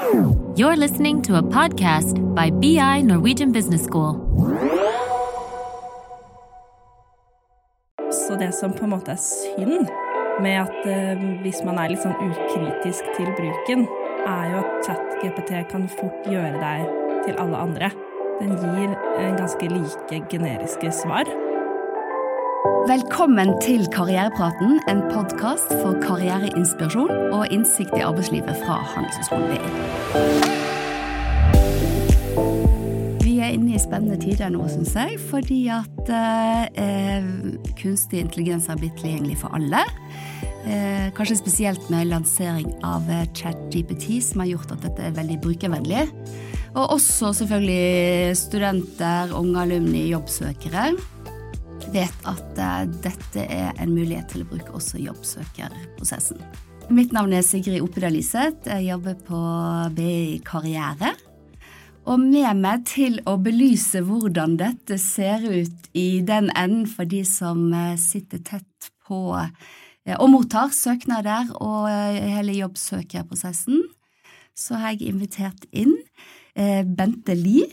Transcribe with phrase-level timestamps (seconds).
[0.00, 4.14] You're listening to a podcast by BI Norwegian Business School.
[8.10, 9.90] Så det som på en måte er synd
[10.40, 13.84] med at eh, hvis man er litt sånn ukritisk til bruken,
[14.24, 16.88] er jo at ChatGPT kan fort gjøre deg
[17.26, 17.92] til alle andre.
[18.40, 18.96] Den gir
[19.36, 21.28] ganske like generiske svar.
[22.88, 29.58] Velkommen til Karrierepraten, en podkast for karriereinspirasjon og innsikt i arbeidslivet fra Handelshøyskolen BI.
[33.26, 37.28] Vi er inne i spennende tider nå, syns jeg, fordi at eh,
[37.82, 39.84] kunstig intelligens har blitt tilgjengelig for alle.
[40.64, 45.38] Eh, kanskje spesielt med lansering av eh, ChatGPT, som har gjort at dette er veldig
[45.44, 46.08] brukervennlig.
[46.70, 50.94] Og også selvfølgelig studenter, unge alumni, jobbsøkere
[51.94, 56.38] vet at uh, dette er en mulighet til å bruke også jobbsøkerprosessen.
[56.90, 58.66] Mitt navn er Sigrid Opedal Liseth.
[58.66, 59.40] Jeg jobber på
[59.94, 61.12] BI Karriere.
[62.10, 67.22] Og med meg til å belyse hvordan dette ser ut i den enden for de
[67.28, 69.50] som uh, sitter tett på uh,
[70.16, 71.84] og mottar søknader og
[72.16, 73.84] hele jobbsøkerprosessen,
[74.56, 75.92] så har jeg invitert inn
[76.96, 77.68] Bente Lie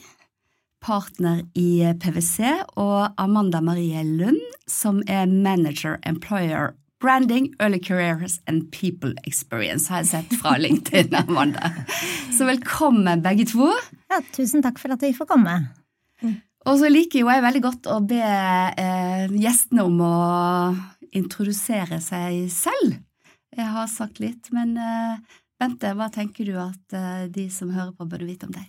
[0.88, 2.48] partner i PwC,
[2.80, 4.40] og Amanda Marie Lund,
[4.72, 11.14] som er manager employer branding, early careers and people experience, har jeg sett fra LinkedIn,
[11.16, 11.74] Amanda.
[12.34, 13.70] Så velkommen begge to.
[14.10, 15.58] Ja, tusen takk for at vi får komme.
[16.68, 20.16] Og så liker jo jeg veldig godt å be eh, gjestene om å
[21.16, 22.98] introdusere seg selv.
[23.58, 25.20] Jeg har sagt litt, men eh,
[25.58, 28.68] Bente, hva tenker du at eh, de som hører på, burde vite om deg?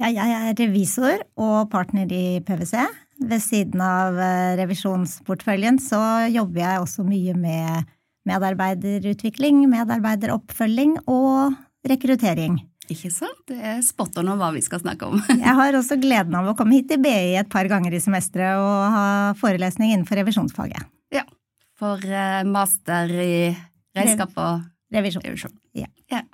[0.00, 2.86] Ja, jeg er revisor og partner i PwC.
[3.20, 6.00] Ved siden av eh, revisjonsportføljen så
[6.32, 7.90] jobber jeg også mye med
[8.28, 11.52] medarbeiderutvikling, medarbeideroppfølging og
[11.84, 12.56] rekruttering.
[12.90, 13.44] Ikke sant?
[13.50, 15.20] Det er spot on hva vi skal snakke om.
[15.44, 18.56] jeg har også gleden av å komme hit til BI et par ganger i semesteret
[18.56, 19.06] og ha
[19.40, 20.88] forelesning innenfor revisjonsfaget.
[21.12, 21.26] Ja,
[21.76, 23.32] for eh, master i
[23.92, 24.64] regnskap og
[24.96, 25.28] revisjon.
[25.28, 25.56] revisjon.
[25.76, 25.92] Ja.
[26.08, 26.24] ja.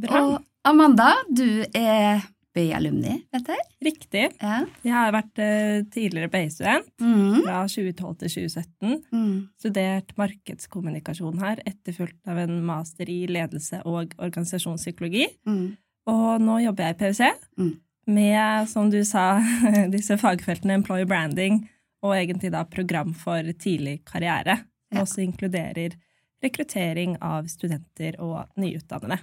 [0.00, 0.26] Bra.
[0.26, 0.38] Og
[0.68, 2.20] Amanda, du er
[2.54, 3.60] BI-alumni, vet jeg.
[3.86, 4.24] Riktig.
[4.42, 4.58] Ja.
[4.84, 7.44] Jeg har vært uh, tidligere BI-student Mm.
[7.46, 8.96] fra 2012 til 2017.
[9.14, 9.36] Mm.
[9.62, 15.28] Studert markedskommunikasjon her, etterfulgt av en master i ledelse og organisasjonspsykologi.
[15.48, 15.64] Mm.
[16.10, 17.72] Og nå jobber jeg i PwC Mm.
[18.10, 19.38] med, som du sa,
[19.96, 21.62] disse fagfeltene employer branding
[22.02, 24.58] og egentlig da program for tidlig karriere,
[24.90, 25.02] som Ja.
[25.06, 25.94] også inkluderer
[26.42, 29.20] rekruttering av studenter og nyutdannede.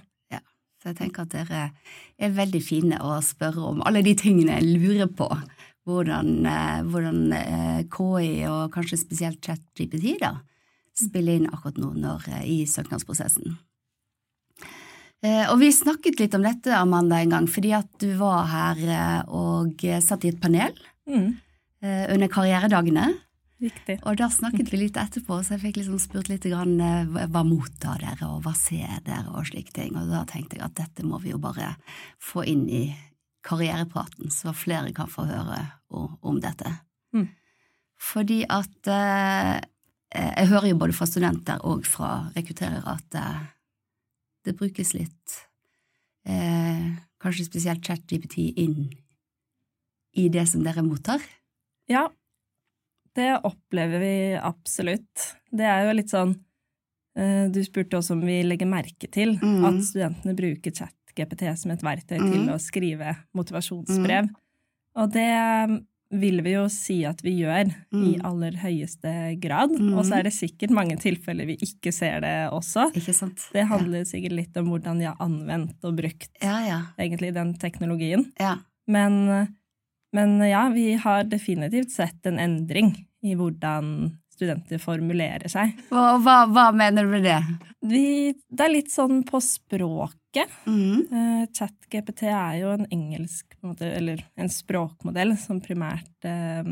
[0.78, 1.62] Så jeg tenker at dere
[2.22, 5.26] er veldig fine å spørre om alle de tingene jeg lurer på.
[5.88, 10.36] Hvordan, eh, hvordan eh, KI, og kanskje spesielt ChatGPT, da,
[10.98, 13.56] spiller inn akkurat nå når, eh, i søknadsprosessen.
[15.18, 19.82] Og vi snakket litt om dette, Amanda, en gang, fordi at du var her og
[19.98, 20.70] satt i et panel
[21.08, 21.32] Mm,
[21.82, 23.06] under karrieredagene.
[23.62, 23.98] Riktig.
[24.06, 27.42] Og da snakket vi litt etterpå, så jeg fikk liksom spurt litt grann, eh, hva
[27.46, 29.96] mottar dere, og hva ser dere, og slike ting.
[29.98, 31.74] Og da tenkte jeg at dette må vi jo bare
[32.22, 32.84] få inn i
[33.46, 35.60] karrierepraten, så flere kan få høre
[35.90, 36.70] om, dette.
[37.16, 37.28] Mm.
[37.98, 39.58] Fordi at eh,
[40.14, 43.42] jeg hører jo både fra studenter og fra rekrutterere at eh,
[44.46, 45.40] det brukes litt,
[46.28, 48.88] eh, kanskje spesielt ChatGPT, inn
[50.18, 51.22] i det som dere mottar.
[51.88, 52.08] Ja,
[53.18, 55.26] det opplever vi absolutt.
[55.50, 56.36] Det er jo litt sånn
[57.18, 59.64] eh, Du spurte også om vi legger merke til Mm.
[59.66, 62.52] at studentene bruker ChatGPT som et verktøy til Mm.
[62.54, 64.28] å skrive motivasjonsbrev.
[64.96, 68.24] Og det vil vi jo si at vi gjør i Mm.
[68.24, 69.70] aller høyeste grad.
[69.76, 69.98] Mm.
[69.98, 72.86] Og så er det sikkert mange tilfeller vi ikke ser det også.
[72.96, 73.48] Ikke sant?
[73.52, 76.80] Det handler sikkert litt om hvordan de har anvendt og brukt Ja, ja.
[76.98, 78.32] egentlig den teknologien.
[78.40, 78.56] ja.
[78.86, 79.54] Men,
[80.16, 85.74] men ja, vi har definitivt sett en endring i hvordan studenter formulerer seg.
[85.90, 87.38] Hva, hva, hva mener du med det?
[87.88, 88.04] Vi,
[88.48, 90.52] det er litt sånn på språket.
[90.68, 91.08] Mm.
[91.10, 96.62] Uh, ChatGPT er jo en engelsk, eller en språkmodell som primært uh,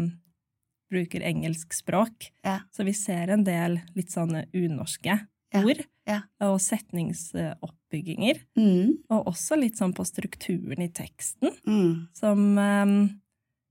[0.92, 2.30] bruker engelsk språk.
[2.46, 2.60] Ja.
[2.70, 5.18] Så vi ser en del litt sånne unorske
[5.54, 6.20] Ja, ord ja.
[6.46, 8.42] og setningsoppbygginger.
[8.58, 8.96] Mm.
[9.10, 11.54] Og også litt sånn på strukturen i teksten.
[11.66, 12.06] Mm.
[12.14, 12.96] som eh,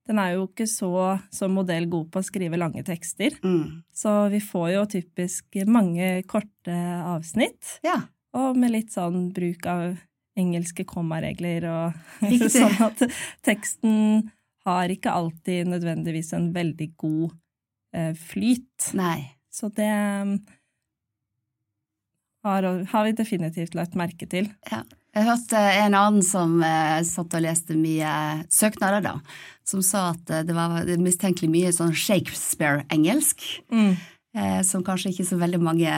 [0.08, 0.90] Den er jo ikke så
[1.34, 3.84] som modell god på å skrive lange tekster, Mm.
[3.94, 6.76] så vi får jo typisk mange korte
[7.10, 8.02] avsnitt, Ja.
[8.34, 9.98] og med litt sånn bruk av
[10.38, 11.94] engelske kommaregler og
[12.52, 13.02] sånn at
[13.42, 14.30] teksten
[14.66, 17.32] har ikke alltid nødvendigvis en veldig god
[17.94, 18.94] eh, flyt.
[18.94, 19.32] Nei.
[19.50, 19.88] Så det
[22.44, 24.50] har, har vi definitivt lagt merke til.
[24.72, 24.84] Ja.
[25.16, 28.10] Jeg hørte en annen som eh, satt og leste mye
[28.52, 29.14] søknader, da,
[29.64, 33.94] som sa at eh, det var mistenkelig mye sånn Shakespeare-engelsk, Mm.
[34.36, 35.94] eh, som kanskje ikke så veldig mange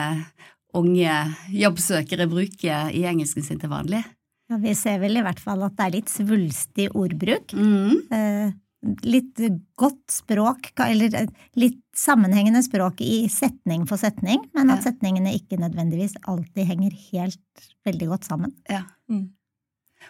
[0.78, 1.16] unge
[1.50, 4.04] jobbsøkere bruker i engelsken sin til vanlig.
[4.48, 7.52] Ja, vi ser vel i hvert fall at det er litt svulstig ordbruk.
[7.52, 8.54] Mm.
[8.86, 9.40] Eh, litt
[9.76, 11.26] godt språk, eller eh,
[11.56, 14.92] litt sammenhengende språk i setning for setning, men at Ja.
[14.92, 17.40] setningene ikke nødvendigvis alltid henger helt
[17.84, 18.52] veldig godt sammen.
[18.70, 18.84] Ja.
[19.10, 19.30] Mm.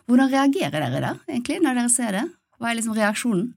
[0.06, 2.30] Hvordan reagerer dere da, egentlig, når dere ser det?
[2.60, 3.54] Hva er liksom reaksjonen?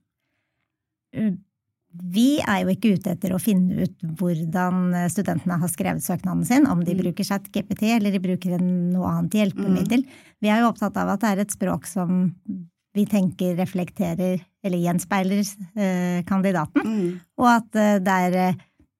[2.13, 6.65] Vi er jo ikke ute etter å finne ut hvordan studentene har skrevet søknaden sin,
[6.71, 7.01] om de Mm.
[7.03, 10.05] bruker ChatGPT eller de bruker en noe annet hjelpemiddel.
[10.41, 12.31] Vi er jo opptatt av at det er et språk som
[12.93, 15.39] vi tenker reflekterer eller gjenspeiler
[15.75, 17.19] eh, kandidaten, Mm.
[17.39, 18.55] og at eh, det er eh,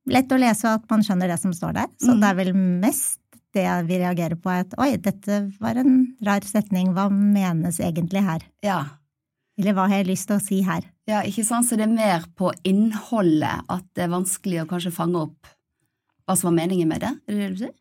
[0.07, 1.87] lett å lese og at man skjønner det som står der.
[1.99, 2.21] Så Mm.
[2.21, 3.19] det er vel mest
[3.53, 8.41] det vi reagerer på, at oi, dette var en rar setning, hva menes egentlig her?
[8.63, 8.85] Ja.
[9.59, 10.83] Eller hva har jeg lyst til å si her?
[11.11, 11.65] ja, ikke sant?
[11.67, 15.47] Så det er mer på innholdet at det er vanskelig å kanskje fange opp
[16.25, 17.09] hva som var meningen med det?
[17.27, 17.73] Er det det du sier?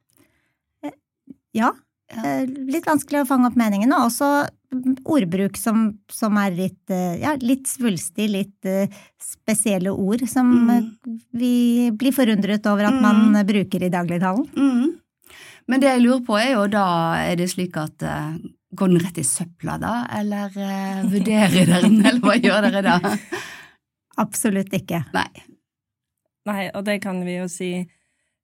[1.55, 1.71] Ja,
[2.11, 2.23] Ja.
[2.25, 4.49] eh, litt vanskelig å fange opp meningen, og også
[5.05, 8.87] ordbruk som, som er litt, eh, ja, litt svulstig, litt eh,
[9.23, 10.71] spesielle ord som Mm.
[10.77, 14.47] eh, vi blir forundret over at man eh, bruker i dagligtalen.
[14.57, 14.97] Mm.
[15.71, 16.87] Men det jeg lurer på er jo da,
[17.23, 18.03] er det slik at
[18.71, 22.83] Går den rett i søpla da, eller uh, vurderer dere den, eller hva gjør dere
[22.87, 23.15] da?
[24.23, 25.01] Absolutt ikke.
[25.11, 25.27] Nei.
[26.47, 27.71] Nei, og det kan vi jo si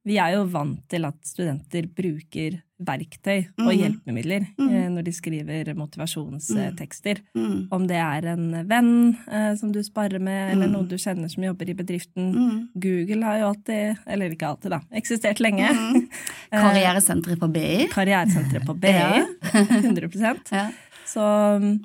[0.06, 3.78] Vi er jo vant til at studenter bruker verktøy og Mhm.
[3.80, 7.22] hjelpemidler eh, når de skriver motivasjonstekster.
[7.34, 7.68] Mm.
[7.72, 10.72] Om det er en venn eh, som du sparer med, eller Mhm.
[10.76, 12.32] noen du kjenner som jobber i bedriften.
[12.34, 12.68] Mm.
[12.78, 15.66] Google har jo alltid, eller ikke alltid, da, eksistert lenge.
[16.52, 16.62] Mm.
[16.62, 17.88] Karrieresenteret på BI.
[17.90, 18.92] Karrieresenteret på BI.
[18.92, 19.26] Ja.
[19.52, 20.70] 100 Ja.
[21.04, 21.80] Så,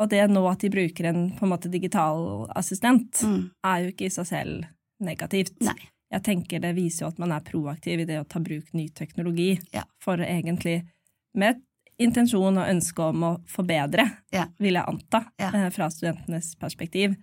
[0.00, 3.50] Og det nå at de bruker en på en måte digital assistent, Mm.
[3.62, 4.64] er jo ikke i seg selv
[5.02, 5.52] negativt.
[5.60, 5.76] Nei.
[6.10, 8.88] Jeg tenker det viser jo at man er proaktiv i det å ta bruk ny
[8.88, 9.84] teknologi Ja.
[10.02, 10.84] for egentlig,
[11.34, 11.60] med
[12.00, 14.46] intensjon og ønske om å forbedre, Ja.
[14.58, 15.50] vil jeg anta, Ja.
[15.54, 17.14] eh, fra studentenes perspektiv.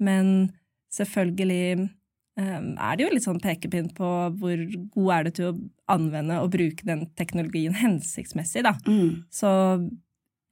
[0.00, 0.52] Men
[0.92, 1.90] selvfølgelig
[2.38, 4.08] eh, er det jo litt sånn pekepinn på
[4.38, 4.56] hvor
[4.94, 8.72] god er det til å anvende og bruke den teknologien hensiktsmessig, da.
[8.86, 9.24] Mm.
[9.30, 9.90] Så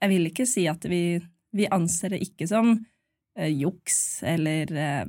[0.03, 1.21] jeg vil ikke si at vi,
[1.57, 2.75] vi anser det ikke som
[3.39, 5.07] uh, juks eller eh,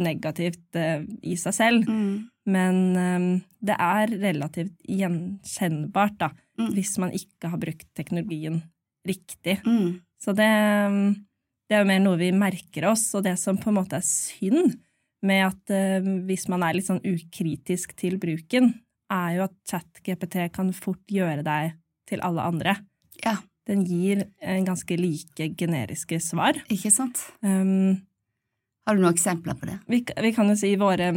[0.00, 2.28] negativt eh, i seg selv, Mm.
[2.46, 6.30] men eh, det er relativt gjenkjennbart da,
[6.60, 6.74] Mm.
[6.74, 8.62] hvis man ikke har brukt teknologien
[9.08, 9.62] riktig.
[9.64, 10.00] Mm.
[10.20, 10.48] Så det,
[11.70, 14.04] det er jo mer noe vi merker oss, og det som på en måte er
[14.04, 14.74] synd
[15.24, 18.74] med at eh, hvis man er litt sånn ukritisk til bruken,
[19.10, 21.72] er jo at chat-GPT kan fort gjøre deg
[22.10, 22.76] til alle andre.
[23.24, 26.56] Ja, Den gir en ganske like generiske svar.
[26.68, 27.20] ikke sant?
[27.42, 28.02] Um,
[28.90, 29.78] Har du noen eksempler på det?
[29.88, 31.12] vi, vi kan jo si i, våre,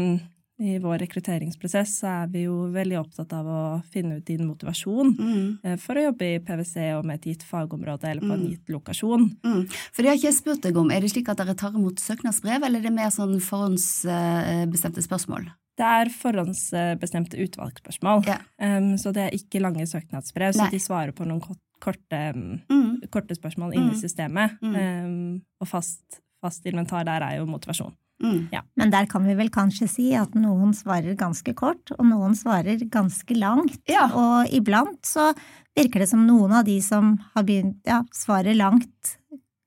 [0.61, 3.61] i vår rekrutteringsprosess så er vi jo veldig opptatt av å
[3.91, 5.57] finne ut din motivasjon Mm.
[5.65, 8.51] eh, for å jobbe i PwC og med et gitt fagområde eller på en Mm.
[8.53, 9.25] gitt lokasjon.
[9.43, 9.65] Mm.
[9.91, 10.91] For det har ikke jeg spurt deg om.
[10.91, 15.49] Er det slik at dere tar imot søknadsbrev, eller er det mer sånn forhåndsbestemte spørsmål?
[15.75, 18.37] Det er forhåndsbestemte utvalgsspørsmål, Ja.
[18.61, 20.67] um, så det er ikke lange søknadsbrev, Nei.
[20.67, 21.41] så de svarer på noen
[21.81, 23.01] korte, um, Mm.
[23.09, 24.01] korte spørsmål inni Mm.
[24.01, 24.59] systemet.
[24.61, 24.75] Mm.
[24.75, 27.95] Um, og fast, fast inventar der er jo motivasjon.
[28.23, 28.47] Mm.
[28.79, 32.79] Men der kan vi vel kanskje si at noen svarer ganske kort, og noen svarer
[32.91, 33.81] ganske langt.
[33.91, 34.05] Ja.
[34.15, 35.31] Og iblant så
[35.75, 39.17] virker det som noen av de som har begynt, ja, svarer langt,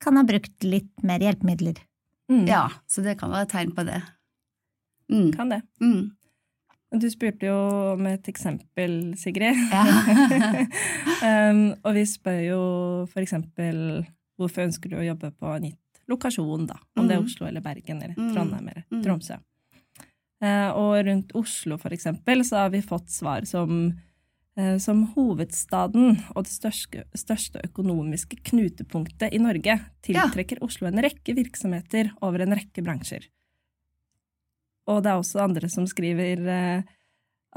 [0.01, 1.81] kan ha brukt litt mer hjelpemidler.
[2.27, 2.43] Mm.
[2.43, 4.01] ja, så det kan være et tegn på det.
[5.11, 5.29] Mm.
[5.31, 5.61] Kan det.
[5.79, 6.09] Mm.
[6.99, 7.55] Du spurte jo
[7.93, 9.59] om et eksempel, Sigrid.
[9.71, 9.83] Ja.
[11.51, 12.61] um, og vi spør jo
[13.11, 13.79] for eksempel
[14.39, 16.77] hvorfor ønsker du å jobbe på en gitt lokasjon, da?
[16.95, 17.25] Om det er Mm.
[17.25, 18.33] Oslo eller Bergen eller Mm.
[18.33, 19.03] Trondheim eller Mm.
[19.03, 19.39] Tromsø.
[20.41, 23.99] Eh, og rundt Oslo, for eksempel, så har vi fått svar som
[24.59, 31.35] eh, som hovedstaden og det største, største økonomiske knutepunktet i Norge tiltrekker Oslo en rekke
[31.35, 33.27] virksomheter over en rekke bransjer.
[34.87, 36.81] Og det er også andre som skriver eh,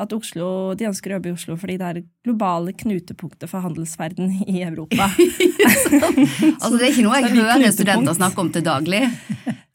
[0.00, 3.64] at Oslo, de ønsker å jobbe i Oslo fordi det er det globale knutepunktet for
[3.64, 5.08] handelsverden i Europa.
[5.70, 9.02] altså, det er ikke noe jeg er hører studenter snakke om til daglig.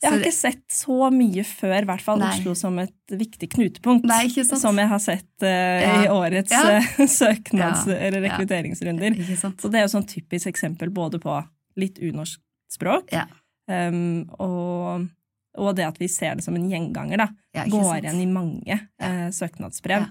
[0.06, 2.30] Jeg har ikke sett så mye før, i hvert fall Nei.
[2.36, 4.06] Oslo som et viktig knutepunkt.
[4.10, 4.28] Nei?
[4.46, 5.94] Som jeg har sett uh, Ja.
[6.04, 6.64] i årets Ja.
[6.78, 6.90] eh,
[7.20, 7.98] søknads- Ja.
[8.10, 9.18] eller rekrutteringsrunder.
[9.40, 11.40] Så det er jo sånn typisk eksempel både på
[11.80, 12.40] litt unorsk
[12.72, 13.26] språk, Ja.
[13.70, 15.08] um, og,
[15.58, 17.28] og det at vi ser det som en gjenganger, da.
[17.56, 20.08] Ja, Går igjen i mange eh, søknadsbrev.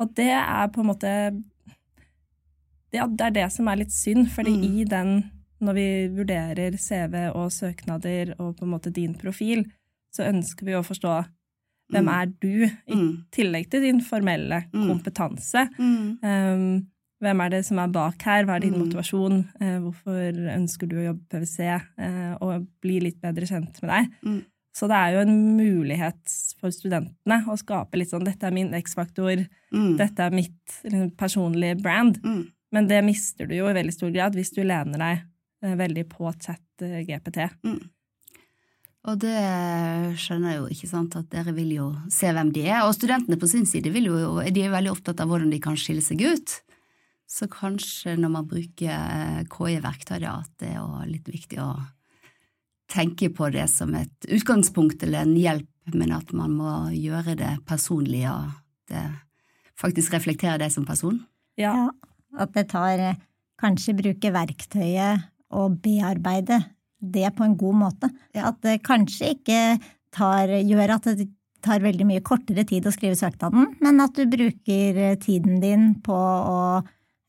[0.00, 1.12] Og det er på en måte
[2.90, 4.62] det er det som er litt synd, fordi Mm.
[4.80, 5.30] i den,
[5.60, 9.66] når vi vurderer CV og søknader og på en måte din profil,
[10.14, 11.26] så ønsker vi å forstå
[11.92, 12.22] hvem Mm.
[12.22, 13.24] er du, i Mm.
[13.30, 14.88] tillegg til din formelle Mm.
[14.88, 15.68] kompetanse.
[15.78, 16.18] Mm.
[16.22, 16.86] Um,
[17.20, 18.44] hvem er det som er bak her?
[18.44, 19.44] Hva er din motivasjon?
[19.60, 21.82] Uh, hvorfor ønsker du å jobbe på PwC?
[21.98, 24.10] Uh, og bli litt bedre kjent med deg.
[24.24, 24.44] Mm.
[24.78, 28.70] Så det er jo en mulighet for studentene å skape litt sånn 'dette er min
[28.78, 29.96] X-faktor', Mm.
[29.98, 32.22] 'dette er mitt liksom, personlige brand'.
[32.22, 32.44] Mm.
[32.72, 35.22] Men det mister du jo i veldig stor grad hvis du lener deg
[35.62, 37.48] eh, veldig på chat eh, GPT.
[39.08, 39.40] Og det
[40.20, 42.82] skjønner jeg jo, ikke sant, at dere vil jo se hvem de er.
[42.84, 45.78] Og studentene på sin side vil jo, de er veldig opptatt av hvordan de kan
[45.80, 46.56] skille seg ut.
[47.28, 51.70] Så kanskje når man bruker KI-verktøy, at det er jo litt viktig å
[52.88, 57.54] tenke på det som et utgangspunkt eller en hjelp, men at man må gjøre det
[57.68, 58.50] personlig, og
[58.92, 59.04] det
[59.78, 61.20] faktisk reflektere det som person.
[61.58, 61.74] Ja.
[61.74, 61.88] Ja,
[62.38, 63.24] at det tar eh,
[63.58, 65.24] Kanskje bruke verktøyet
[65.58, 66.60] og bearbeide
[67.02, 68.10] det på en god måte.
[68.30, 68.52] Ja.
[68.52, 69.80] At det kanskje ikke
[70.14, 71.26] tar, gjør at det
[71.66, 75.90] tar veldig mye kortere tid å skrive søknaden, men at du bruker eh, tiden din
[76.06, 76.60] på å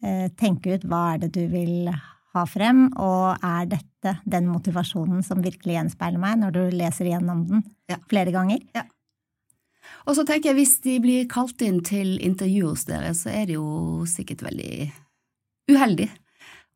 [0.06, 5.24] eh, tenke ut hva er det du vil ha frem, og er dette den motivasjonen
[5.26, 7.98] som virkelig gjenspeiler meg når du leser gjennom den Ja.
[8.08, 8.60] flere ganger?
[10.08, 13.46] Og så tenker jeg, hvis de blir kalt inn til intervju hos dere, så er
[13.50, 14.92] det jo sikkert veldig
[15.70, 16.10] uheldig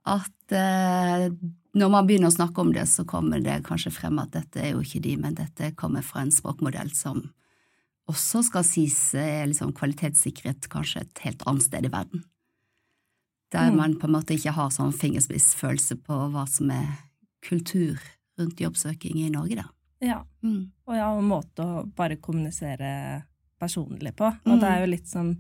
[0.06, 1.30] at eh,
[1.74, 4.74] når man begynner å snakke om det, så kommer det kanskje frem at dette er
[4.74, 7.24] jo ikke de, men dette kommer fra en språkmodell som
[8.12, 12.26] også skal sies er liksom kvalitetssikret kanskje et helt annet sted i verden.
[13.54, 13.78] Der Mm.
[13.78, 16.88] man på en måte ikke har sånn fingerspissfølelse på hva som er
[17.46, 18.00] kultur
[18.40, 19.66] rundt jobbsøking i Norge, da.
[20.02, 20.24] ja.
[20.44, 20.72] Mm.
[20.88, 23.24] Og ja, en måte å bare kommunisere
[23.62, 24.26] personlig på.
[24.26, 24.60] Og Mm.
[24.60, 25.38] det er jo litt som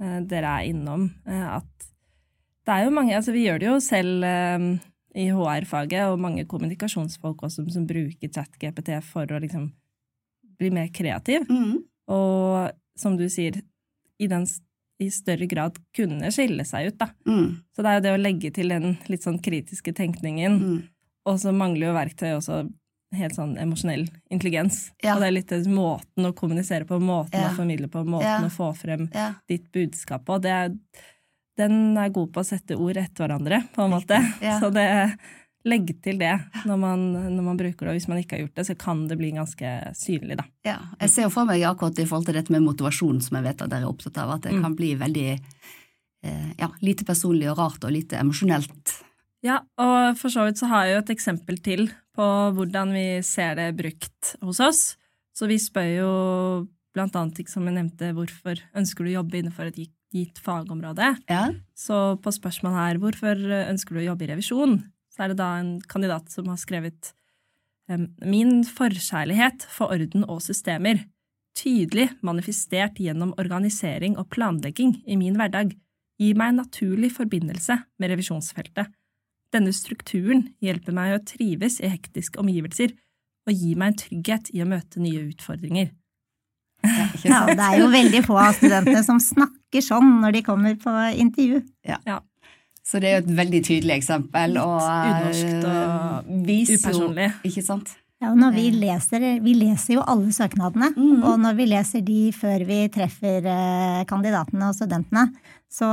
[0.00, 1.64] eh, dere er innom, eh, at
[2.64, 4.78] det er jo mange Altså, vi gjør det jo selv eh,
[5.16, 9.72] i HR-faget, og mange kommunikasjonsfolk også som bruker ChatGPT for å liksom
[10.58, 11.48] bli mer kreativ.
[11.48, 11.82] Mm.
[12.08, 13.60] Og som du sier,
[14.20, 14.46] i, den,
[14.98, 17.10] i større grad kunne skille seg ut, da.
[17.28, 17.60] Mm.
[17.74, 20.58] Så det er jo det å legge til den litt sånn kritiske tenkningen.
[20.58, 20.78] Mm.
[21.28, 22.62] Og så mangler jo verktøy også
[23.18, 24.90] helt sånn emosjonell intelligens.
[25.04, 25.14] Ja.
[25.14, 27.50] Og det er litt måten å kommunisere på, måten Ja.
[27.52, 28.48] å formidle på, måten Ja.
[28.48, 29.08] å få frem
[29.48, 30.40] ditt budskap på.
[30.42, 30.74] Det er,
[31.56, 34.18] den er god på å sette ord etter hverandre, på en måte.
[34.60, 35.16] Så det,
[35.68, 36.32] legg til det
[36.68, 37.02] når man,
[37.36, 37.92] når man bruker det.
[37.92, 40.44] Og hvis man ikke har gjort det, så kan det bli ganske synlig, da.
[40.66, 43.46] Ja, jeg ser jo for meg akkurat i forhold til dette med motivasjon, som jeg
[43.50, 44.62] vet at dere er opptatt av, at det Mm.
[44.64, 45.28] kan bli veldig
[46.24, 48.96] eh, ja, lite personlig og rart og lite emosjonelt.
[49.46, 51.84] Ja, og for så vidt så har jeg jo et eksempel til
[52.18, 52.24] på
[52.56, 54.80] hvordan vi ser det brukt hos oss.
[55.36, 56.10] Så vi spør jo
[56.96, 59.78] blant annet, som jeg nevnte, hvorfor ønsker du å jobbe innenfor et
[60.10, 61.12] gitt fagområde?
[61.30, 64.80] Ja, Så på spørsmål her, hvorfor ønsker du å jobbe i revisjon?
[65.18, 67.14] Så er det da en kandidat som har skrevet
[68.20, 71.00] Min forkjærlighet for orden og systemer,
[71.56, 75.72] tydelig manifestert gjennom organisering og planlegging i min hverdag,
[76.20, 78.92] gir meg en naturlig forbindelse med revisjonsfeltet.
[79.56, 82.92] Denne strukturen hjelper meg å trives i hektiske omgivelser
[83.48, 85.88] og gir meg en trygghet i å møte nye utfordringer.
[87.24, 90.92] Ja, det er jo veldig få av studentene som snakker sånn når de kommer på
[91.24, 91.62] intervju.
[92.88, 94.54] Så det er jo et veldig tydelig eksempel.
[94.62, 97.26] Og Unorskt og upersonlig.
[97.34, 97.50] jo-.
[97.50, 97.90] Ikke sant?
[98.18, 101.20] Ja, og når vi leser, vi leser jo alle søknadene, Mm.
[101.22, 105.28] og når vi leser de før vi treffer eh, kandidatene og studentene,
[105.70, 105.86] så,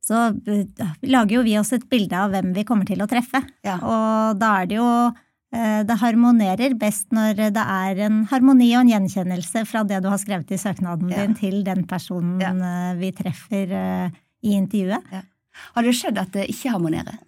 [0.00, 0.64] så eh,
[1.10, 3.42] lager jo vi oss et bilde av hvem vi kommer til å treffe.
[3.66, 3.76] Ja.
[3.82, 4.88] Og da er det jo
[5.52, 10.08] eh, det harmonerer best når det er en harmoni og en gjenkjennelse fra det du
[10.08, 11.26] har skrevet i søknaden Ja.
[11.26, 12.54] din, til den personen Ja.
[12.54, 14.08] eh, vi treffer eh,
[14.42, 15.04] i intervjuet.
[15.74, 17.18] Har det skjedd at det ikke harmonerer?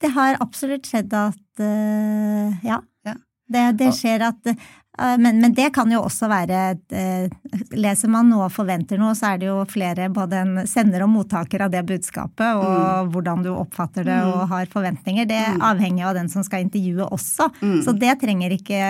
[0.00, 2.80] Det har absolutt skjedd at uh, ja.
[3.04, 3.14] Ja.
[3.48, 7.28] Det, det skjer at uh, men, men det kan jo også være uh,
[7.76, 11.12] Leser man noe og forventer noe, så er det jo flere, både en sender og
[11.12, 14.30] mottaker av det budskapet, og hvordan du oppfatter det Mm.
[14.32, 15.28] og har forventninger.
[15.28, 15.68] Det avhenger Mm.
[15.68, 17.50] avhengig av den som skal intervjue også.
[17.60, 17.78] Mm.
[17.84, 18.80] Så det trenger ikke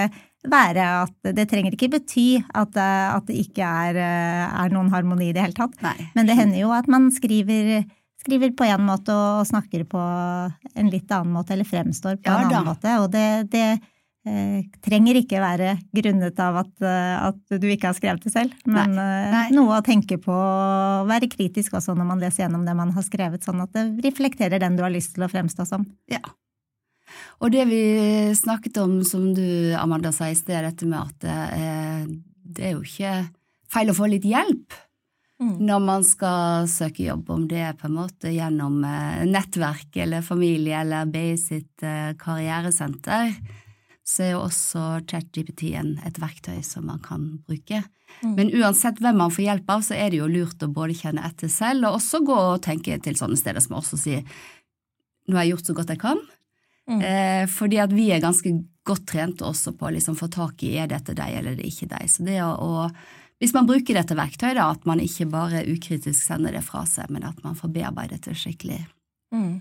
[0.47, 4.91] være at Det trenger ikke bety at, eh, at det ikke er, eh, er noen
[4.93, 5.75] harmoni i det hele tatt.
[5.83, 5.97] Nei.
[6.15, 7.85] Men det hender jo at man skriver,
[8.23, 12.39] skriver på en måte og snakker på en litt annen måte, eller fremstår på Ja
[12.43, 12.57] en da.
[12.61, 12.95] annen måte.
[13.03, 13.81] Og det, det
[14.29, 18.55] eh, trenger ikke være grunnet av at, eh, at du ikke har skrevet det selv,
[18.65, 19.31] men Nei.
[19.35, 19.47] Nei.
[19.59, 23.03] noe å tenke på og være kritisk også når man leser gjennom det man har
[23.07, 25.87] skrevet, sånn at det reflekterer den du har lyst til å fremstå som.
[26.11, 26.23] Ja.
[27.43, 27.83] Og det vi
[28.37, 29.47] snakket om, som du,
[29.79, 32.05] Amanda, sa i sted, dette med at det er,
[32.59, 33.15] det er jo ikke
[33.69, 34.85] feil å få litt hjelp.
[35.39, 35.53] Mm.
[35.63, 40.25] når man skal søke jobb, om det er på en måte gjennom eh, nettverk eller
[40.27, 43.37] familie eller BI sitt eh, karrieresenter,
[44.03, 47.85] så er jo også ChatGPT et verktøy som man kan bruke.
[48.25, 48.35] Mm.
[48.35, 51.27] Men uansett hvem man får hjelp av, så er det jo lurt å både kjenne
[51.29, 54.27] etter selv, og også gå og tenke til sånne steder som også sier
[55.29, 56.21] nå har jeg gjort så godt jeg kan.
[56.89, 57.01] Mm.
[57.05, 58.51] Eh, fordi at vi er ganske
[58.89, 61.69] godt trente også på å liksom få tak i er dette deg eller er det
[61.69, 62.09] ikke deg.
[62.09, 62.87] Så det å,
[63.43, 67.11] hvis man bruker dette verktøyet, da, at man ikke bare ukritisk sender det fra seg,
[67.13, 68.85] men at man får bearbeidet det skikkelig
[69.29, 69.61] Mm.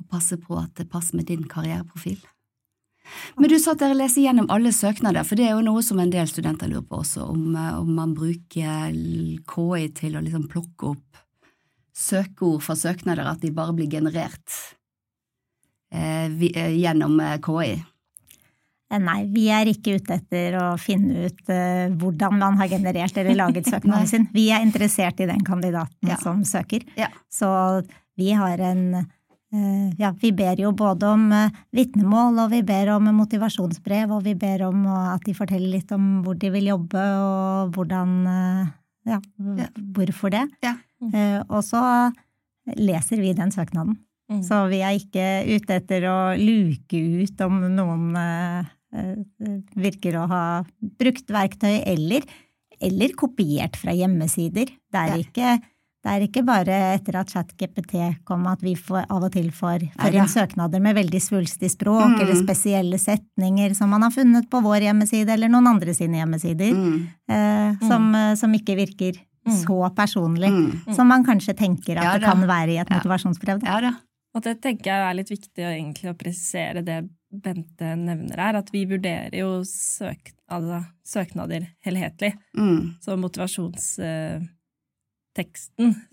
[0.00, 2.22] og passer på at det passer med din karriereprofil.
[3.36, 6.00] Men du sa at dere leser gjennom alle søknader, for det er jo noe som
[6.00, 8.94] en del studenter lurer på også, om, eh, om man bruker
[9.44, 11.20] KI til å liksom plukke opp
[11.94, 14.56] søkeord fra søknader, at de bare blir generert
[15.94, 17.72] gjennom eh, KI.
[18.92, 23.16] Eh, Nei, vi er ikke ute etter å finne ut eh, hvordan man har generert
[23.18, 24.28] eller laget søknaden sin.
[24.34, 26.16] Vi er interessert i den kandidaten Ja.
[26.22, 26.84] som søker.
[27.00, 27.08] Ja.
[27.32, 27.48] Så
[28.16, 32.88] vi har en eh, Ja, vi ber jo både om eh, vitnemål, og vi ber
[32.96, 36.70] om motivasjonsbrev, og vi ber om eh, at de forteller litt om hvor de vil
[36.74, 38.64] jobbe, og hvordan eh,
[39.06, 39.18] Ja,
[39.58, 39.66] Ja.
[39.94, 40.46] hvorfor det.
[40.64, 40.74] Ja.
[41.12, 41.80] Eh, Og så
[42.80, 43.98] leser vi den søknaden.
[44.30, 44.40] Mm.
[44.46, 45.24] Så vi er ikke
[45.56, 48.64] ute etter å luke ut om noen eh,
[48.96, 50.44] eh, virker å ha
[50.80, 52.24] brukt verktøy eller,
[52.80, 54.70] eller kopiert fra hjemmesider.
[54.88, 55.50] Det er, ikke,
[56.04, 59.84] det er ikke bare etter at ChatGPT kom at vi får, av og til får,
[60.00, 62.20] får inn søknader med veldig svulstig språk Mm.
[62.24, 66.72] eller spesielle setninger som man har funnet på vår hjemmeside eller noen andre sine hjemmesider,
[66.72, 66.98] Mm.
[67.28, 69.52] eh, som, eh, som ikke virker Mm.
[69.60, 70.48] så personlig.
[70.48, 70.94] Mm.
[70.96, 73.60] Som man kanskje tenker at Ja det kan være i et motivasjonsbrev.
[73.60, 73.66] Da.
[73.74, 73.90] Ja da.
[74.34, 78.54] Og det tenker jeg er litt viktig å egentlig å presisere det Bente nevner her,
[78.60, 82.32] at vi vurderer jo søk, altså, søknader helhetlig.
[82.56, 82.92] Mm.
[83.02, 84.48] Så motivasjonsteksten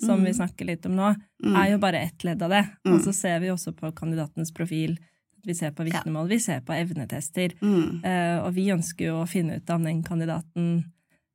[0.01, 0.25] som Mm.
[0.25, 1.55] vi snakker litt om nå, Mm.
[1.55, 2.63] er jo bare ett ledd av det.
[2.85, 2.93] Mm.
[2.95, 4.97] Og så ser vi også på kandidatens profil.
[5.45, 7.53] Vi ser på vitnemål, vi ser på evnetester.
[7.61, 8.03] Mm.
[8.03, 10.85] Eh, og vi ønsker jo å finne ut om den kandidaten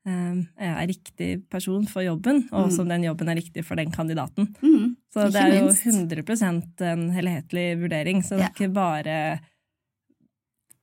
[0.06, 2.80] er riktig person for jobben, og Mm.
[2.80, 4.54] om den jobben er riktig for den kandidaten.
[4.62, 4.96] Mm.
[5.12, 5.84] Så det er jo minst.
[5.84, 8.46] 100 en helhetlig vurdering, så det Ja.
[8.46, 9.40] er ikke bare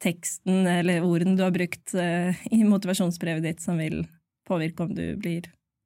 [0.03, 4.01] teksten eller ordene du har brukt eh, i motivasjonsbrevet ditt som vil
[4.47, 5.45] påvirke om du blir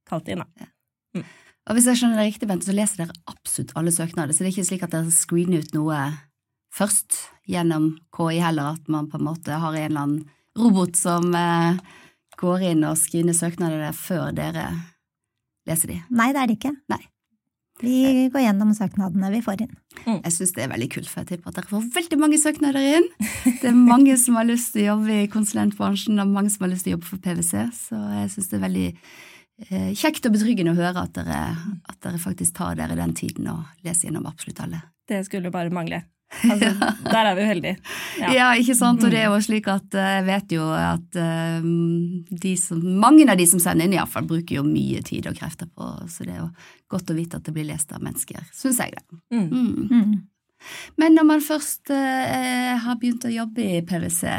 [0.09, 0.41] kalt inn.
[0.41, 1.21] Da.
[1.67, 4.47] Og hvis jeg skjønner det riktig, Bent, så leser dere absolutt alle søknader, så det
[4.49, 5.99] er ikke slik at dere screener ut noe
[6.73, 10.25] først gjennom KI heller, at man på en måte har en eller annen
[10.57, 11.77] robot som eh,
[12.39, 14.69] går inn og screener søknader der før dere
[15.67, 16.01] leser de.
[16.09, 16.73] Nei, det er det ikke.
[16.93, 17.03] Nei.
[17.77, 19.73] Vi går gjennom søknadene vi får inn.
[20.07, 22.87] Jeg syns det er veldig kult, for jeg tipper at dere får veldig mange søknader
[22.97, 23.05] inn.
[23.61, 26.73] Det er mange som har lyst til å jobbe i konsulentbransjen, og mange som har
[26.73, 30.33] lyst til å jobbe for PwC, så jeg syns det er veldig eh, kjekt og
[30.39, 31.41] betryggende å høre at dere,
[31.85, 34.81] at dere faktisk tar dere den tiden og leser gjennom absolutt alle.
[35.07, 36.01] Det skulle bare mangle.
[36.27, 36.69] Altså,
[37.07, 37.75] der er vi uheldige heldige.
[38.19, 38.31] Ja.
[38.33, 38.47] Ja.
[38.59, 41.67] ikke sant, og det er jo slik at eh, jeg vet jo at eh,
[42.45, 45.69] de som, mange av de som sender inn iallfall, bruker jo mye tid og krefter
[45.71, 46.49] på, så det er jo
[46.91, 49.05] godt å vite at det blir lest av mennesker, syns jeg det.
[49.33, 49.47] Mm.
[49.47, 49.87] Mm.
[49.87, 50.17] Mm.
[50.99, 54.35] Men når man først eh, har begynt å jobbe i PwC,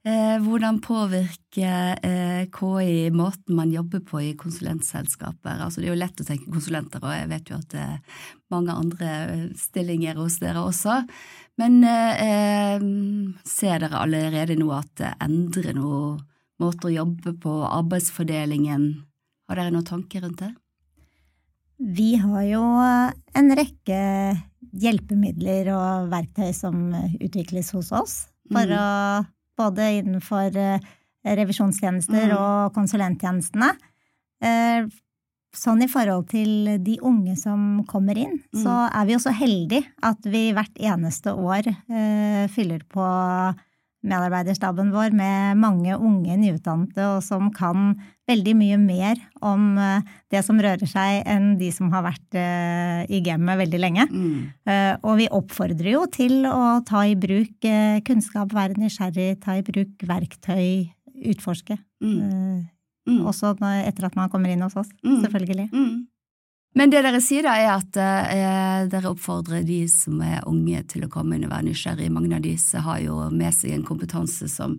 [0.00, 5.60] hvordan påvirker eh, KI måten man jobber på i konsulentselskaper?
[5.60, 8.22] Altså, det er jo lett å tenke konsulenter, og jeg vet jo at det er
[8.50, 9.10] mange andre
[9.60, 11.02] stillinger hos dere også.
[11.60, 12.86] Men eh, eh,
[13.44, 16.16] ser dere allerede nå at det endrer noe
[16.60, 18.88] måter å jobbe på, arbeidsfordelingen?
[19.48, 20.54] Har dere noen tanker rundt det?
[21.80, 22.62] Vi har jo
[23.40, 24.00] en rekke
[24.80, 28.16] hjelpemidler og verktøy som utvikles hos oss.
[28.50, 28.76] For Mm.
[28.76, 29.26] å
[29.60, 30.80] både innenfor eh,
[31.36, 32.36] revisjonstjenester Mm.
[32.40, 33.74] og konsulenttjenestene.
[34.42, 34.88] Eh,
[35.50, 38.60] Sånn i forhold til de unge som kommer inn, Mm.
[38.62, 43.02] så er vi jo så heldige at vi hvert eneste år eh, fyller på
[44.06, 47.94] medarbeiderstaben vår med mange unge nyutdannede og som kan
[48.30, 50.00] veldig mye mer om eh,
[50.32, 54.06] det som rører seg, enn de som har vært eh, i gamet veldig lenge.
[54.10, 54.50] Mm.
[54.70, 57.66] Eh, Og vi oppfordrer jo til å ta i bruk
[58.06, 60.90] kunnskap, være nysgjerrig, ta i bruk verktøy,
[61.34, 61.76] utforske.
[62.00, 62.68] Mm.
[63.08, 63.24] Mm.
[63.26, 65.20] Også etter at man kommer inn hos oss, Mm.
[65.24, 65.68] selvfølgelig.
[65.72, 66.06] Mm.
[66.78, 71.04] Men det dere sier da, er at eh, dere oppfordrer de som er unge til
[71.06, 72.12] å komme inn og være nysgjerrige.
[72.14, 74.78] Mange av disse har jo med seg en kompetanse som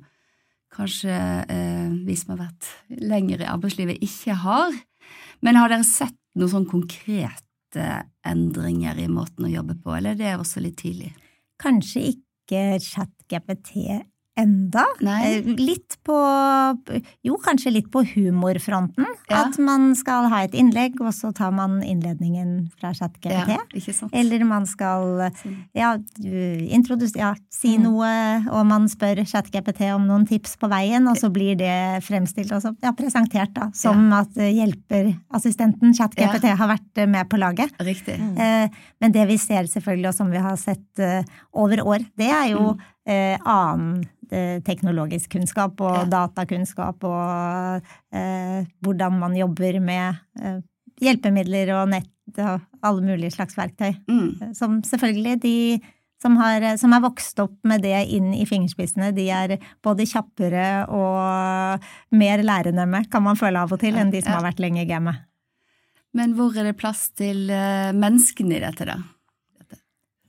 [0.71, 1.11] kanskje
[1.51, 2.69] eh, vi som har vært
[3.11, 4.77] lenger i arbeidslivet, ikke har.
[5.43, 7.89] Men har dere sett noen sånn konkrete
[8.27, 11.11] endringer i måten å jobbe på, eller er det også litt tidlig?
[11.59, 13.99] Kanskje ikke ChatGPT
[14.39, 14.85] enda.
[15.03, 15.37] Nei.
[15.37, 16.15] Eh, Litt på
[17.25, 19.05] Jo, kanskje litt på humorfronten.
[19.29, 19.43] Ja.
[19.45, 23.55] At man skal ha et innlegg, og så tar man innledningen fra ChatGPT.
[23.55, 24.07] Ja.
[24.17, 25.57] Eller man skal Sånn.
[25.75, 27.83] ja, ja, si Mm.
[27.83, 28.11] noe,
[28.51, 32.61] og man spør ChatGPT om noen tips på veien, og så blir det fremstilt og
[32.61, 37.71] så, ja, presentert da, som at eh, hjelperassistenten ChatGPT har vært eh, med på laget.
[37.79, 38.19] Riktig.
[38.19, 38.71] Mm.
[39.01, 40.99] Men det vi ser selvfølgelig, og som vi har sett
[41.53, 43.41] over år, det er jo mm.
[43.45, 44.05] annen
[44.63, 46.05] teknologisk kunnskap og Ja.
[46.09, 47.81] datakunnskap og
[48.15, 50.59] eh, hvordan man jobber med eh,
[51.01, 53.95] hjelpemidler og nett og alle mulige slags verktøy.
[54.07, 54.53] Mm.
[54.55, 55.55] Som selvfølgelig de
[56.21, 60.85] som, har, som er vokst opp med det inn i fingerspissene, de er både kjappere
[60.93, 61.81] og
[62.13, 64.89] mer lærende kan man føle av og til, enn de som har vært lenge i
[64.89, 65.23] gamet.
[66.13, 68.99] Men hvor er det plass til eh, menneskene i dette, da?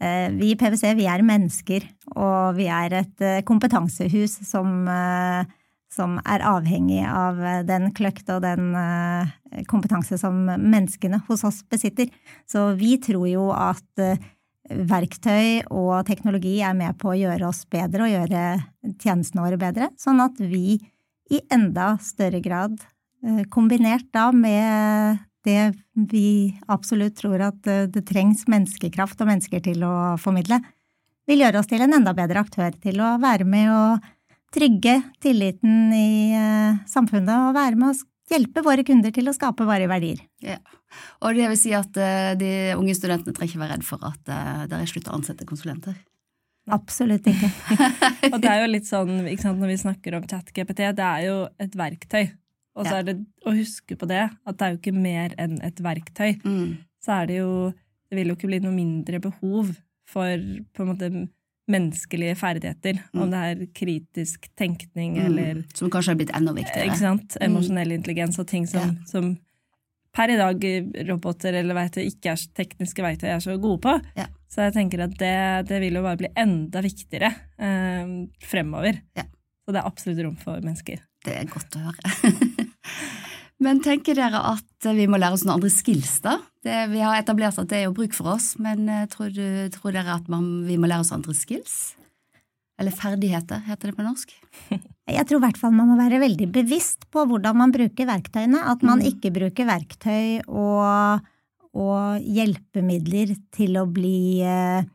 [0.02, 1.84] Eh, Vi i PwC vi er mennesker,
[2.18, 5.48] og vi er et eh, kompetansehus som, eh,
[5.92, 8.72] som er avhengig av eh, den kløkt og den
[9.68, 12.08] kompetanse som menneskene hos oss besitter.
[12.48, 14.06] Så vi tror jo at
[14.72, 18.44] verktøy og teknologi er med på å gjøre oss bedre og gjøre
[19.02, 20.78] tjenestene våre bedre, sånn at vi
[21.32, 22.78] i enda større grad,
[23.52, 25.74] kombinert da med det
[26.10, 27.60] vi absolutt tror at
[27.92, 30.62] det trengs menneskekraft og mennesker til å formidle,
[31.28, 33.82] vil gjøre oss til en enda bedre aktør til å være med å
[34.52, 39.64] trygge tilliten i eh, samfunnet og være med å hjelpe våre kunder til å skape
[39.68, 40.20] varige verdier.
[40.44, 40.58] Ja.
[41.24, 44.20] Og det vil si at eh, de unge studentene trenger ikke være redd for at
[44.28, 45.96] dere det er slutt å ansette konsulenter?
[46.72, 47.48] Absolutt ikke.
[48.32, 51.24] Og det er jo litt sånn, ikke sant, når vi snakker om ChatGPT, det er
[51.26, 52.28] jo et verktøy.
[52.78, 52.98] Og så Ja.
[53.00, 56.38] er det å huske på det, at det er jo ikke mer enn et verktøy.
[56.44, 56.76] Mm.
[57.02, 57.72] Så er det jo
[58.12, 59.70] Det vil jo ikke bli noe mindre behov
[60.08, 60.36] for
[60.74, 61.12] på en måte
[61.72, 62.98] menneskelige ferdigheter.
[63.14, 65.64] Om det er kritisk tenkning eller Mm.
[65.74, 66.86] Som kanskje har blitt enda viktigere.
[66.90, 67.36] ikke sant?
[67.40, 69.04] emosjonell intelligens og ting som, Ja.
[69.06, 69.38] som
[70.12, 70.60] per i dag
[71.08, 73.94] roboter eller verktøy ikke er tekniske verktøy er så gode på.
[74.16, 74.26] Ja.
[74.50, 79.00] Så jeg tenker at det, det vil jo bare bli enda viktigere eh, fremover.
[79.16, 79.22] Ja.
[79.64, 80.98] Så det er absolutt rom for mennesker.
[81.24, 82.02] Det er godt å høre.
[83.64, 86.36] men tenker dere at vi må lære oss noen andre skills, da?
[86.62, 89.42] Det, vi har etablert at det er jo bruk for oss, men eh, tror, du,
[89.74, 91.74] tror dere at man, vi må lære oss andre skills?
[92.80, 94.30] Eller ferdigheter, heter det på norsk?
[95.12, 98.62] Jeg tror i hvert fall man må være veldig bevisst på hvordan man bruker verktøyene.
[98.70, 99.08] At man Mm.
[99.10, 101.22] ikke bruker verktøy og,
[101.74, 104.86] og hjelpemidler til å bli eh,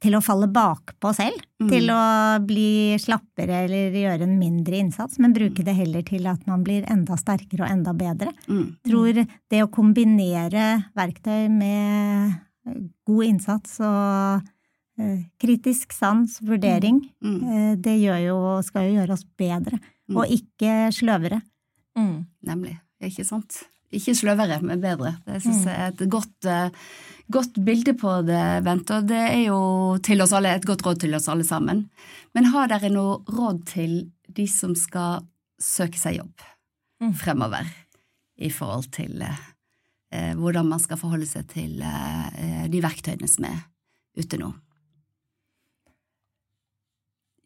[0.00, 1.40] til å falle bakpå selv.
[1.60, 1.68] Mm.
[1.68, 2.02] Til å
[2.46, 6.86] bli slappere eller gjøre en mindre innsats, men bruke det heller til at man blir
[6.88, 8.32] enda sterkere og enda bedre.
[8.48, 8.64] Mm.
[8.88, 12.38] Tror det å kombinere verktøy med
[13.08, 14.48] god innsats og
[15.00, 17.40] eh, kritisk sans, vurdering, Mm.
[17.44, 19.78] eh, det gjør jo, skal jo gjøre oss bedre,
[20.10, 20.16] Mm.
[20.16, 21.42] og ikke sløvere.
[22.42, 22.78] Nemlig.
[23.04, 23.62] Ikke sant?
[23.92, 25.16] Ikke sløvere, men bedre.
[25.26, 26.70] Det synes jeg er et godt, eh,
[27.32, 28.90] godt bilde på det, Bent.
[28.94, 29.60] Og det er jo
[29.96, 31.88] alle, et godt råd til oss alle sammen.
[32.34, 35.26] Men har dere noe råd til de som skal
[35.60, 36.50] søke seg jobb
[37.00, 37.14] Mm.
[37.16, 37.64] fremover,
[38.36, 43.62] i forhold til eh, hvordan man skal forholde seg til eh, de verktøyene som er
[44.20, 44.50] ute nå?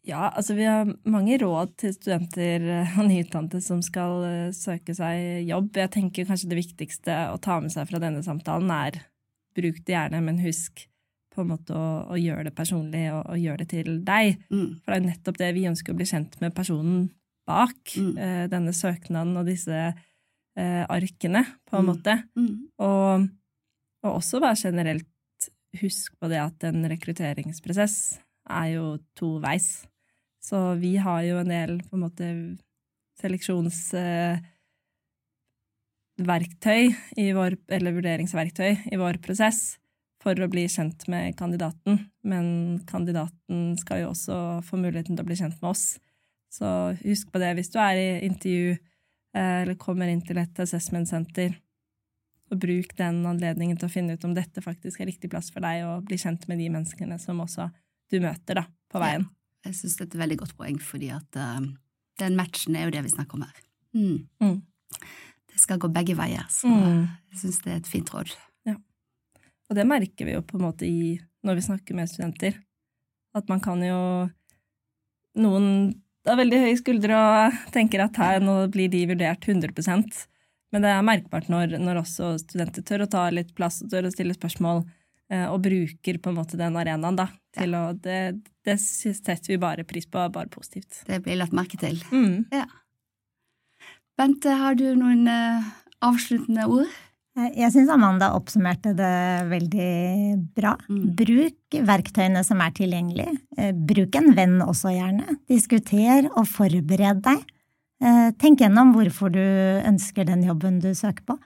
[0.05, 2.67] Ja, altså vi har mange råd til studenter
[2.97, 5.71] og nyutdannede som skal eh, søke seg jobb.
[5.79, 8.99] Jeg tenker kanskje det viktigste å ta med seg fra denne samtalen er
[9.55, 10.85] bruk det gjerne, men husk
[11.35, 14.37] på en måte å, å gjøre det personlig og, og gjøre det til deg.
[14.51, 14.67] Mm.
[14.79, 17.09] For det er jo nettopp det vi ønsker å bli kjent med personen
[17.45, 18.13] bak Mm.
[18.17, 19.75] eh, denne søknaden og disse
[20.57, 21.89] eh, arkene, på en Mm.
[21.91, 22.13] måte.
[22.39, 22.53] Mm.
[22.79, 23.27] Og,
[24.03, 25.49] og også bare generelt
[25.81, 27.97] husk på det at en rekrutteringsprosess
[28.49, 29.85] er jo toveis.
[30.41, 32.31] Så vi har jo en del på en måte
[33.21, 34.41] seleksjonsverktøy
[36.17, 39.77] i vår, eller vurderingsverktøy i vår prosess
[40.23, 45.27] for å bli kjent med kandidaten, men kandidaten skal jo også få muligheten til å
[45.27, 45.99] bli kjent med oss.
[46.49, 46.67] Så
[47.03, 51.09] husk på det hvis du er i intervju eh, eller kommer inn til et assessment
[51.09, 51.53] center,
[52.49, 55.65] og bruk den anledningen til å finne ut om dette faktisk er riktig plass for
[55.65, 57.69] deg, og bli kjent med de menneskene som også
[58.13, 59.27] du møter da, på veien.
[59.65, 61.57] Jeg synes det er et veldig godt poeng, fordi at uh,
[62.21, 63.63] den matchen er jo det vi snakker om her.
[63.97, 64.19] Mm.
[64.43, 64.59] Mm.
[65.55, 67.05] Det skal gå begge veier, så Mm.
[67.31, 68.33] jeg synes det er et fint råd.
[68.67, 68.75] Ja.
[69.69, 71.15] Og det merker vi jo på en måte i,
[71.47, 72.57] når vi snakker med studenter.
[73.35, 74.29] At man kan jo
[75.35, 75.65] Noen
[76.25, 80.21] har veldig høye skuldre og tenker at her nå blir de vurdert 100%
[80.73, 84.07] Men det er merkbart når, når også studenter tør å ta litt plass og tør
[84.09, 84.85] å stille spørsmål.
[85.31, 87.27] eh, og bruker på en måte den arenaen, da.
[87.55, 90.99] Til å, det, det setter vi bare pris på, bare positivt.
[91.07, 91.97] Det blir lagt merke til.
[92.11, 92.45] Mm.
[92.53, 92.65] Ja.
[94.15, 95.63] Bente, har du noen uh,
[96.07, 96.91] avsluttende ord?
[97.35, 99.15] Eh, jeg syns Amanda oppsummerte det
[99.49, 99.89] veldig
[100.55, 100.71] bra.
[100.87, 101.01] Mm.
[101.19, 103.33] Bruk verktøyene som er tilgjengelige.
[103.59, 105.35] Eh, bruk en venn også, gjerne.
[105.51, 107.43] Diskuter og forbered deg.
[108.39, 111.37] Tenk gjennom hvorfor du ønsker den jobben du søker på.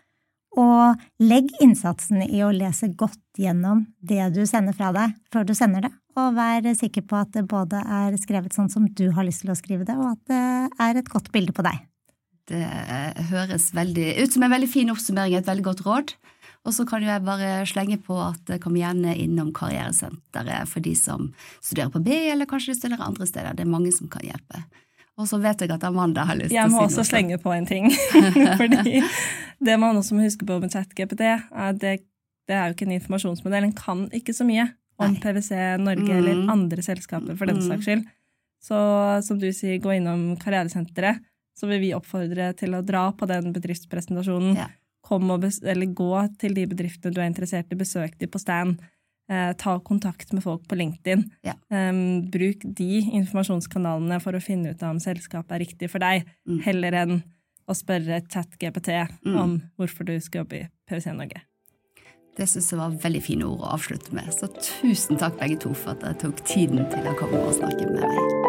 [0.60, 5.53] Og legg innsatsen i å lese godt gjennom det du sender fra deg, før du
[5.55, 5.91] sender det.
[6.17, 9.53] Og vær sikker på at det både er skrevet sånn som du har lyst til
[9.53, 10.43] å skrive det, og at det
[10.89, 11.86] er et godt bilde på deg.
[12.50, 12.64] Det
[13.30, 16.14] høres veldig, ut som en veldig fin oppsummering, et veldig godt råd.
[16.68, 21.30] Og så kan jeg bare slenge på at kom gjerne innom Karrieresenteret for de som
[21.62, 23.56] studerer på B, eller kanskje de studerer andre steder.
[23.56, 24.66] Det er mange som kan hjelpe.
[25.20, 26.68] Og så vet jeg at Amanda har lyst til å si noe.
[26.68, 26.76] noe.
[26.76, 27.90] Jeg må også slenge på en ting.
[28.62, 29.02] Fordi
[29.68, 31.96] det man også må huske på med ChatGPT, er at det,
[32.48, 33.68] det er jo ikke en informasjonsmodell.
[33.68, 35.20] Den kan ikke så mye om Nei.
[35.24, 36.16] PwC Norge mm.
[36.22, 37.68] eller andre selskaper, for den mm.
[37.68, 38.06] saks skyld.
[38.64, 38.78] Så
[39.28, 41.24] som du sier, gå innom Karrieresenteret.
[41.60, 44.56] Så vil vi oppfordre til å dra på den bedriftspresentasjonen.
[44.60, 44.69] Ja.
[45.06, 48.80] Kom og eller gå til de bedriftene du er interessert i, besøk de på stand.
[49.30, 51.24] Eh, ta kontakt med folk på LinkedIn.
[51.45, 51.54] Ja.
[51.69, 56.63] Um, bruk de informasjonskanalene for å finne ut om selskapet er riktig for deg, mm.
[56.65, 57.19] heller enn
[57.69, 58.89] å spørre ChatGPT
[59.22, 59.38] mm.
[59.38, 61.45] om hvorfor du skal jobbe i PwC Norge.
[62.39, 65.76] Det syns jeg var veldig fine ord å avslutte med, så tusen takk begge to
[65.78, 68.49] for at dere tok tiden til å komme og snakke med meg.